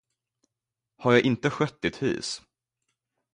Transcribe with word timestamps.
Har 0.97 1.13
jag 1.13 1.23
inte 1.23 1.49
skött 1.49 1.81
ditt 1.81 2.01
hus. 2.01 2.41